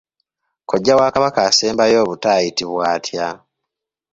[0.69, 3.27] Kojja wa Kabaka asembayo obuto ayitibwa atya?